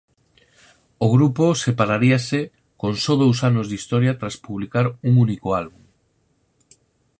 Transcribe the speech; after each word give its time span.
O 1.05 1.07
grupo 1.15 1.45
separaríase 1.65 2.39
con 2.81 2.91
só 3.03 3.13
dous 3.23 3.37
anos 3.49 3.65
de 3.67 3.75
historia 3.79 4.17
tras 4.19 4.35
publicar 4.45 4.85
un 5.07 5.13
único 5.25 5.47
álbum. 5.61 5.83